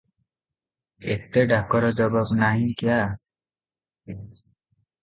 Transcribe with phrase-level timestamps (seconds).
[1.17, 2.99] ଏତେ ଡାକର ଜବାବ ନାହିଁ କ୍ୟା?